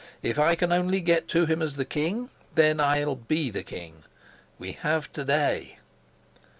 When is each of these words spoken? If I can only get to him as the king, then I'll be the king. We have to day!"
If 0.23 0.39
I 0.39 0.55
can 0.55 0.71
only 0.71 0.99
get 0.99 1.27
to 1.27 1.45
him 1.45 1.61
as 1.61 1.75
the 1.75 1.85
king, 1.85 2.29
then 2.55 2.79
I'll 2.79 3.13
be 3.15 3.51
the 3.51 3.61
king. 3.61 4.01
We 4.57 4.71
have 4.71 5.11
to 5.11 5.23
day!" 5.23 5.77